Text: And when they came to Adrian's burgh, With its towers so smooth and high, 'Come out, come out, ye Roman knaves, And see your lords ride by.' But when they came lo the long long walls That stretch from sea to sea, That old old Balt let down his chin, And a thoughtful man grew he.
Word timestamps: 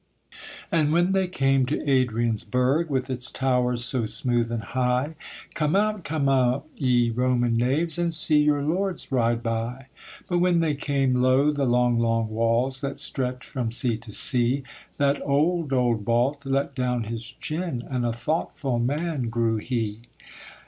And 0.71 0.91
when 0.91 1.11
they 1.11 1.27
came 1.27 1.67
to 1.67 1.87
Adrian's 1.87 2.43
burgh, 2.43 2.89
With 2.89 3.11
its 3.11 3.29
towers 3.29 3.83
so 3.85 4.07
smooth 4.07 4.49
and 4.51 4.63
high, 4.63 5.13
'Come 5.53 5.75
out, 5.75 6.03
come 6.03 6.27
out, 6.27 6.65
ye 6.75 7.11
Roman 7.11 7.55
knaves, 7.55 7.99
And 7.99 8.11
see 8.11 8.39
your 8.39 8.63
lords 8.63 9.11
ride 9.11 9.43
by.' 9.43 9.89
But 10.27 10.39
when 10.39 10.59
they 10.59 10.73
came 10.73 11.13
lo 11.13 11.51
the 11.51 11.65
long 11.65 11.99
long 11.99 12.29
walls 12.29 12.81
That 12.81 12.99
stretch 12.99 13.45
from 13.45 13.71
sea 13.71 13.95
to 13.97 14.11
sea, 14.11 14.63
That 14.97 15.21
old 15.23 15.71
old 15.71 16.03
Balt 16.03 16.47
let 16.47 16.73
down 16.73 17.03
his 17.03 17.23
chin, 17.39 17.83
And 17.87 18.03
a 18.03 18.11
thoughtful 18.11 18.79
man 18.79 19.29
grew 19.29 19.57
he. 19.57 19.99